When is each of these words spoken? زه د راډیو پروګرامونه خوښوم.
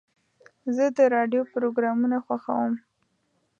زه 0.75 0.85
د 0.97 0.99
راډیو 1.15 1.41
پروګرامونه 1.53 2.17
خوښوم. 2.25 2.73